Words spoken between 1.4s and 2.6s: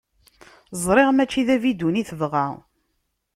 d abidun i tebɣa.